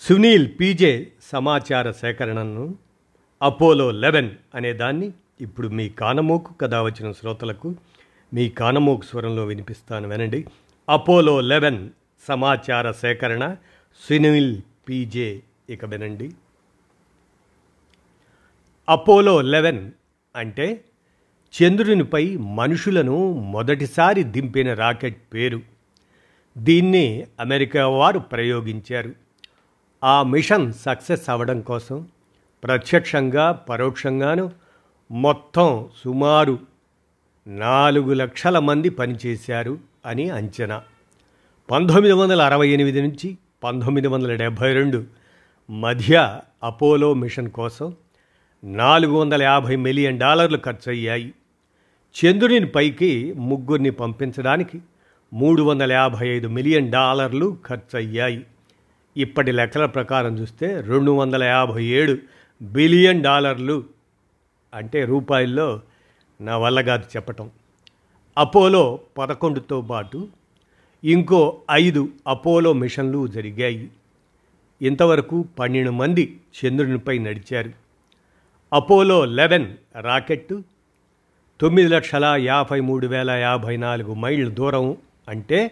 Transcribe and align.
Sunil 0.00 0.48
PJ 0.60 1.06
సమాచార 1.22 1.90
సేకరణను 1.90 2.74
Apollo 3.42 3.90
eleven 3.90 4.30
అనే 4.54 4.72
దాన్ని 4.72 5.12
ఇప్పుడు 5.40 5.68
మీ 5.68 5.88
కానమోకు 5.88 6.54
కథ 6.54 6.74
వచ్చిన 6.74 7.12
శ్రోతలకు 7.12 7.74
మీ 8.34 8.48
కానమోకు 8.48 9.04
స్వరంలో 9.04 9.44
వినిపిస్తాను 9.44 10.08
వినండి. 10.08 10.44
అపోలో 10.88 11.40
లెవెన్ 11.40 11.90
సమాచార 12.28 12.92
సేకరణ 12.92 13.56
సునీల్ 14.08 14.60
పీజే. 14.88 15.40
ఇక 15.70 15.84
వినండి. 15.84 16.32
అపోలో 18.88 19.40
లెవెన్ 19.40 19.90
అంటే 20.36 20.84
చంద్రునిపై 21.62 22.36
మనుషులను 22.36 23.32
మొదటిసారి 23.32 24.22
దింపిన 24.22 24.74
రాకెట్ 24.74 25.22
పేరు. 25.34 25.60
దీన్ని 26.58 27.26
అమెరికా 27.40 27.88
వారు 27.88 28.18
ప్రయోగించారు. 28.18 29.21
ఆ 30.04 30.22
మిషన్ 30.22 30.72
సక్సెస్ 30.72 31.30
అవ్వడం 31.30 31.60
కోసం 31.60 32.08
ప్రత్యక్షంగా 32.64 33.52
పరోక్షంగాను 33.52 34.52
మొత్తం 35.10 35.88
సుమారు 36.04 36.58
నాలుగు 37.46 38.12
లక్షల 38.12 38.58
మంది 38.58 38.88
పనిచేశారు 38.88 39.78
అని 40.06 40.30
అంచనా. 40.30 40.82
పంతొమ్మిది 41.70 42.12
వందల 42.12 42.42
అరవై 42.42 42.68
ఎనిమిది 42.68 43.02
నుంచి 43.02 43.38
పంతొమ్మిది 43.64 44.08
వందల 44.08 44.34
డెబ్భై 44.34 44.72
రెండు 44.72 45.04
మధ్య 45.70 46.40
అపోలో 46.62 47.14
మిషన్ 47.14 47.50
కోసం 47.50 47.94
నాలుగు 48.64 49.12
వందల 49.12 49.42
యాభై 49.42 49.76
మిలియన్ 49.76 50.18
డాలర్లు 50.18 50.58
ఖర్చయ్యాయి. 50.64 51.32
చంద్రుని 52.14 52.66
పైకి 52.66 53.34
ముగ్గురిని 53.36 53.90
పంపించడానికి 53.90 54.80
మూడు 55.32 55.62
వందల 55.62 55.92
యాభై 55.92 56.28
ఐదు 56.28 56.48
మిలియన్ 56.48 56.92
డాలర్లు 56.92 57.58
ఖర్చయ్యాయి. 57.66 58.46
ఇప్పటి 59.16 59.52
లెక్కల 59.52 59.86
ప్రకారం 59.86 60.38
చూస్తే 60.38 60.80
రెండు 60.80 61.10
వందల 61.10 61.42
యాభై 61.42 61.84
ఏడు 61.84 62.18
బిలియన్ 62.62 63.22
డాలర్లు 63.22 63.84
అంటే 64.74 65.04
రూపాయల్లో 65.04 65.80
నా 66.40 66.56
వల్ల 66.58 66.80
కాదు 66.80 67.02
చెప్పటం. 67.02 67.50
అపోలో 68.38 69.00
పదకొండుతో 69.18 69.80
పాటు 69.80 70.28
ఇంకో 71.04 71.60
ఐదు 71.70 72.08
అపోలో 72.26 72.72
మిషన్లు 72.72 73.26
జరిగాయి. 73.26 73.90
ఇంతవరకు 74.82 75.44
పన్నెండు 75.58 75.90
మంది 75.90 76.40
చంద్రునిపై 76.64 77.18
నడిచారు. 77.18 77.70
అపోలో 78.72 79.24
లెవెన్ 79.24 79.76
రాకెట్టు 80.00 80.62
తొమ్మిది 81.60 81.88
లక్షల 81.88 82.24
యాభై 82.24 82.80
మూడు 82.80 83.06
వేల 83.06 83.30
యాభై 83.30 83.76
నాలుగు 83.76 84.14
మైళ్ళ 84.14 84.48
దూరం 84.48 84.96
అంటే 85.28 85.70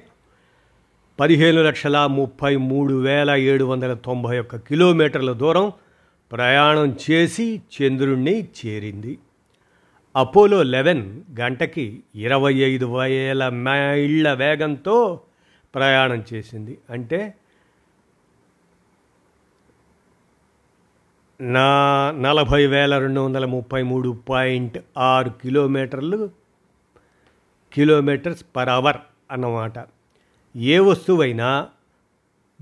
పదిహేను 1.21 1.63
లక్షల 1.63 2.07
ముప్పై 2.07 2.57
మూడు 2.57 2.95
వేల 2.95 3.31
ఏడు 3.31 3.65
వందల 3.65 3.95
తొంభై 3.95 4.39
ఒక్క 4.39 4.57
కిలోమీటర్ల 4.57 5.33
దూరం 5.33 5.73
ప్రయాణం 6.33 6.97
చేసి 7.11 7.63
చంద్రుణ్ణి 7.77 8.49
చేరింది. 8.61 9.19
అపోలో 10.17 10.63
లెవెన్ 10.63 11.21
గంటకి 11.41 12.03
ఇరవై 12.15 12.55
ఐదు 12.55 12.99
వేల 12.99 13.49
మైళ్ళ 13.49 14.33
వేగంతో 14.33 15.21
ప్రయాణం 15.75 16.25
చేసింది. 16.35 16.79
అంటే 16.91 17.35
నా 21.41 21.69
నలభై 22.19 22.67
వేల 22.67 22.99
రెండు 22.99 23.21
వందల 23.21 23.45
ముప్పై 23.45 23.83
మూడు 23.83 24.19
పాయింట్ 24.29 24.79
ఆరు 24.99 25.31
కిలోమీటర్లు 25.31 26.31
కిలోమీటర్స్ 27.73 28.45
పర్ 28.57 28.69
అవర్ 28.69 28.97
అన్నమాట. 29.31 29.79
ఏ 30.57 30.79
వస్తువైనా 30.79 31.69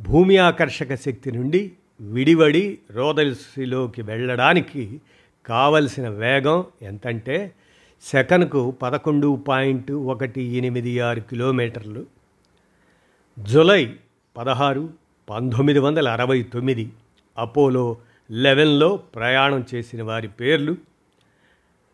భూమి 0.01 0.37
ఆకర్షక 0.37 0.95
శక్తి 0.95 1.33
నుండి 1.33 1.73
విడివడి 2.01 2.79
రోదల్సిలోకి 2.91 4.03
వెళ్ళడానికి 4.03 5.01
కావలసిన 5.47 6.09
వేగం 6.09 6.65
ఎంతంటే 6.83 7.55
సెకనుకు 8.03 8.71
పదకొండు 8.71 9.45
పాయింట్ 9.49 9.93
ఒకటి 9.93 10.41
ఎనిమిది 10.41 11.01
ఆరు 11.01 11.21
కిలోమీటర్లు. 11.21 12.07
జులై 13.39 13.97
పదహారు 14.37 14.91
పంతొమ్మిది 15.31 15.79
వందల 15.79 16.09
అరవై 16.09 16.43
తొమ్మిది 16.43 16.93
అపోలో 17.39 17.97
లెవెన్లో 18.31 18.97
ప్రయాణం 18.97 19.67
చేసిన 19.75 20.03
వారి 20.03 20.29
పేర్లు 20.29 20.77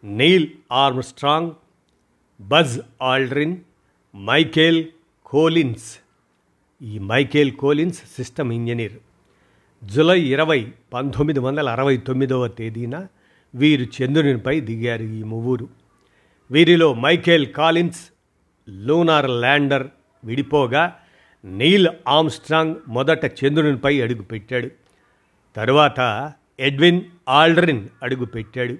Neil 0.05 0.49
Armstrong 0.72 1.50
Buzz 2.41 2.81
Aldrin 3.03 3.56
Michael 4.16 4.84
Collins. 5.34 5.99
ఈ 6.83 6.99
Michael 6.99 7.53
Collins 7.53 7.99
system 7.99 8.53
engineer. 8.53 8.93
July 9.84 10.21
ఇరవై 10.21 10.72
పంతొమ్మిది 10.95 11.41
వందల 11.41 11.69
అరవై 11.69 11.97
తొమ్మిదవ 11.97 12.49
తేదీన 12.49 13.06
వీరు 13.55 13.87
చంద్రునిపై 13.97 14.61
దిగారు 14.61 15.03
ఈ 15.03 15.23
ముగ్గురు 15.23 15.69
వీరిలో 16.50 16.94
మైకేల్ 16.94 17.53
కాలిన్స్ 17.53 18.12
లూనార్ 18.69 19.31
ల్యాండర్ 19.31 19.87
విడిపోగా 20.25 20.97
నీల్ 21.44 21.89
ఆమ్స్ట్రాంగ్ 22.09 22.77
మొదట 22.89 23.25
చంద్రునిపై 23.25 24.00
అడుగుపెట్టాడు 24.00 24.71
తరువాత 25.56 26.33
ఎడ్విన్ 26.61 27.03
ఆల్డ్రిన్ 27.28 27.89
అడుగుపెట్టాడు 28.03 28.78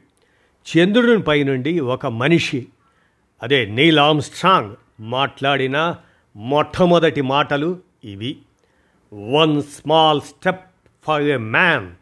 చంద్రునిపై 0.67 1.45
నుండి 1.45 1.81
ఒక 1.81 2.07
మనిషి 2.07 2.69
అదే 3.43 3.67
నీల్ 3.67 3.99
ఆమ్స్ట్రాంగ్ 3.99 4.77
మాట్లాడిన 5.01 5.97
మొట్టమొదటి 6.37 7.21
మాటలు 7.21 7.79
ఇవి. 8.05 8.39
One 9.15 9.63
small 9.63 10.21
step 10.21 10.65
for 11.07 11.23
a 11.23 11.37
man 11.37 11.93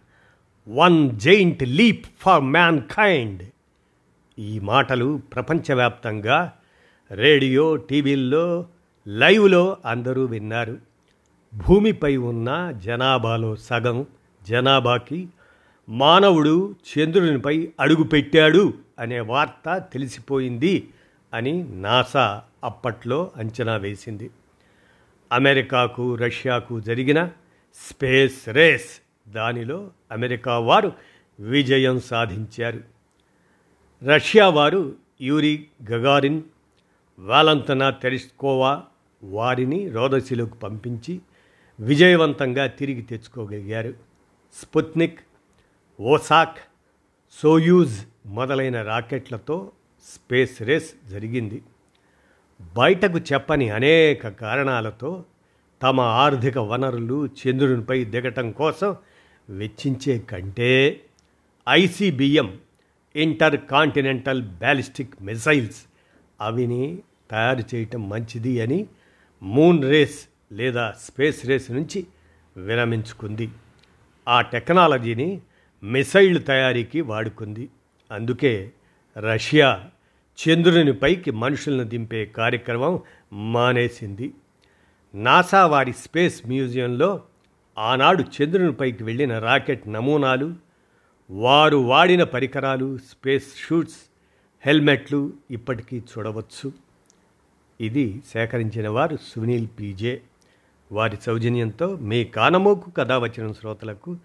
one 0.68 1.10
giant 1.10 1.62
leap 1.62 2.06
for 2.20 2.42
mankind 2.80 3.42
ఈ 4.38 4.58
మాటలు 4.58 5.20
ప్రపంచవ్యాప్తంగా 5.34 6.52
రేడియో 7.10 7.76
టీవీల్లో 7.76 8.66
లైవ్లో 9.08 9.76
అందరూ 9.86 10.24
విన్నారు. 10.24 10.78
భూమిపై 11.54 12.16
ఉన్న 12.16 12.70
జనాభాలో 12.70 13.56
సగం 13.56 14.06
జనాభాకి 14.48 15.28
మానవుడు 15.88 16.74
చంద్రునిపై 16.92 17.68
అడుగుపెట్టాడు 17.80 18.74
అనే 18.98 19.20
వార్త 19.20 19.84
తెలిసిపోయింది. 19.92 20.88
అని 21.34 21.80
నాసా 21.80 22.42
అప్పట్లో 22.64 23.30
అంచనా 23.36 23.76
వేసింది. 23.76 24.30
అమెరికాకు 25.32 26.14
రష్యాకు 26.14 26.80
జరిగిన 26.80 27.30
స్పేస్ 27.74 28.48
రేస్ 28.48 29.00
దానిలో 29.30 29.90
అమెరికా 30.12 30.58
వారు 30.58 30.92
విజయం 31.40 32.00
సాధించారు. 32.00 32.80
రష్యా 34.04 34.48
వారు 34.48 34.94
యూరి 35.20 35.66
గగారిన్ 35.90 36.42
వాలంతనా 37.18 37.90
తెరిస్కోవా 37.90 38.82
వారిని 39.24 39.88
రోదశిలోకి 39.88 40.54
పంపించి 40.54 41.20
విజయవంతంగా 41.80 42.66
తిరిగి 42.66 43.02
తెచ్చుకోగలిగారు. 43.02 43.94
స్పుత్నిక్ 44.54 45.20
ఓసాక్ 46.00 46.58
సోయూజ్ 47.42 48.00
మొదలైన 48.26 48.82
రాకెట్లతో 48.82 49.72
స్పేస్ 50.02 50.62
రేస్ 50.62 51.10
జరిగింది. 51.10 51.62
బయటకు 52.76 53.18
చెప్పని 53.18 53.70
అనేక 53.70 54.28
కారణాలతో 54.28 55.24
తమ 55.82 56.00
ఆర్థిక 56.00 56.58
వనరులు 56.58 57.26
చంద్రునిపై 57.26 58.04
దిగటం 58.04 58.52
కోసం 58.52 58.96
వెచ్చించే 59.50 60.18
కంటే 60.18 61.00
ICBM 61.68 62.58
inter 63.16 63.60
continental 63.60 64.42
ballistic 64.42 65.22
missiles 65.22 65.82
అవిని 66.40 66.98
తయారు 67.30 67.74
చేయటం 67.74 68.08
మంచిది 68.08 68.60
అని 68.60 68.86
మూన్ 69.42 69.82
రేస్ 69.82 70.28
లేదా 70.52 70.94
స్పేస్ 71.00 71.46
రేస్ 71.46 71.70
నుంచి 71.70 72.06
విరమించుకుంది. 72.56 73.50
ఆ 74.28 74.40
టెక్నాలజీని 74.40 75.40
మిసైల్ 75.82 76.44
తయారీకి 76.44 77.00
వాడుకుంది. 77.00 77.68
అందుకే 78.10 78.72
రష్యా 79.18 79.84
చంద్రుని 80.38 80.92
పైకి 80.92 81.30
మనుషులను 81.30 81.84
దింపే 81.84 82.26
కార్యక్రమం 82.26 83.00
మానేసింది. 83.32 84.32
నాసా 85.14 85.66
వారి 85.66 85.92
స్పేస్ 85.92 86.46
మ్యూజియంలో 86.46 87.22
ఆనాడు 87.78 88.22
చంద్రునిపైకి 88.22 89.04
వెళ్ళిన 89.04 89.38
రాకెట్ 89.38 89.88
నమూనాలు 89.88 90.54
వారు 91.30 91.76
వాడిన 91.76 92.24
పరికరాలు 92.24 92.98
స్పేస్ 92.98 93.56
షూట్స్ 93.56 93.96
హెల్మెట్లు 94.66 95.32
ఇప్పటికీ 95.50 95.98
చూడవచ్చు. 95.98 96.72
ఇది 97.80 98.22
సేకరించిన 98.28 98.88
వారు 98.88 99.16
సునీల్ 99.16 99.66
పీజే. 99.80 100.20
వారి 100.92 101.18
సౌజన్యంతో 101.22 101.96
మీ 101.96 102.24
కానమోకు 102.24 102.90
కథ 102.90 103.12
వచ్చిన 103.12 103.52
శ్రోతలకు 103.52 104.16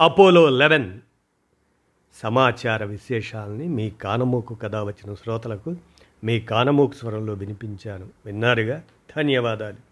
అపోలో 0.00 0.50
లెవెన్ 0.50 1.00
సమాచార 2.14 2.84
విశేషాలని 2.84 3.68
మీ 3.68 3.90
కానమోకు 3.90 4.54
కథ 4.54 4.76
వచ్చిన 4.76 5.14
శ్రోతలకు 5.14 5.76
మీ 6.24 6.40
కానమోకు 6.40 6.92
స్వరంలో 6.92 7.32
వినిపించాను. 7.32 8.06
విన్నారుగా? 8.26 8.82
ధన్యవాదాలు. 9.16 9.85